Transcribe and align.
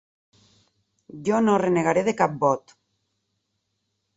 Jo 1.27 1.41
no 1.49 1.59
renegaré 1.63 2.05
de 2.09 2.15
cap 2.23 2.35
vot. 2.47 2.77